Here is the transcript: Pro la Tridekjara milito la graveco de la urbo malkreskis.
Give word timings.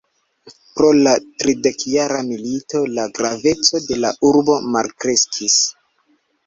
Pro 0.77 0.87
la 1.07 1.11
Tridekjara 1.41 2.23
milito 2.31 2.83
la 2.97 3.07
graveco 3.21 3.85
de 3.91 4.01
la 4.03 4.15
urbo 4.33 4.59
malkreskis. 4.77 5.63